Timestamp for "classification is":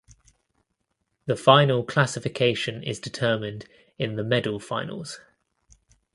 1.83-2.99